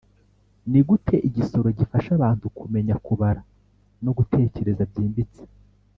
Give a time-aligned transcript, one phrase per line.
[0.71, 3.41] ni gute igisoro gifasha abantu kumenya kubara
[4.03, 5.41] no gutekereza byimbitse?